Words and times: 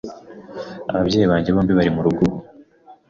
Ababyeyi 0.91 1.25
banjye 1.31 1.49
bombi 1.55 1.71
bari 1.77 1.91
murugo 1.95 2.19
ubu. 2.27 2.37